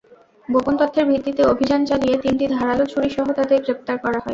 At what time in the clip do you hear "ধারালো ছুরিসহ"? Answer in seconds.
2.55-3.25